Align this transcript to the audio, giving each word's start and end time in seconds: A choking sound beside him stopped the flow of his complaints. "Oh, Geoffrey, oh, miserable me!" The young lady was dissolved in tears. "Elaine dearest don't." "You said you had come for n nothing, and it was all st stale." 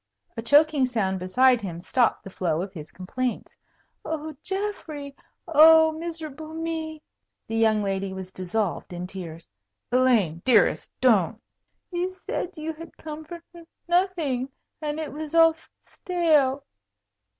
A 0.35 0.41
choking 0.41 0.87
sound 0.87 1.19
beside 1.19 1.61
him 1.61 1.79
stopped 1.79 2.23
the 2.23 2.31
flow 2.31 2.63
of 2.63 2.73
his 2.73 2.91
complaints. 2.91 3.51
"Oh, 4.03 4.35
Geoffrey, 4.41 5.15
oh, 5.47 5.91
miserable 5.91 6.55
me!" 6.55 7.03
The 7.47 7.55
young 7.55 7.83
lady 7.83 8.11
was 8.11 8.31
dissolved 8.31 8.93
in 8.93 9.05
tears. 9.05 9.47
"Elaine 9.91 10.41
dearest 10.43 10.91
don't." 11.01 11.39
"You 11.91 12.09
said 12.09 12.57
you 12.57 12.73
had 12.73 12.97
come 12.97 13.25
for 13.25 13.43
n 13.53 13.67
nothing, 13.87 14.49
and 14.81 14.99
it 14.99 15.13
was 15.13 15.35
all 15.35 15.53
st 15.53 15.71
stale." 15.85 16.63